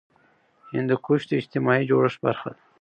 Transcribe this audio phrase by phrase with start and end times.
[0.73, 2.61] هندوکش د اجتماعي جوړښت برخه ده.